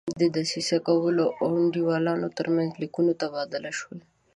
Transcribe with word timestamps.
د 0.19 0.21
دسیسه 0.37 0.77
کوونکو 0.87 1.23
او 1.41 1.49
انډیوالانو 1.59 2.27
ترمنځ 2.37 2.71
لیکونه 2.81 3.11
تبادله 3.21 3.71
شول. 3.79 3.99